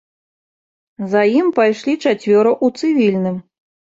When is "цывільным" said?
2.79-3.37